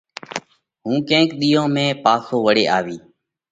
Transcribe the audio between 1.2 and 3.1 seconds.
ۮِيئون ۾ پاسو وۯي آوِيه۔”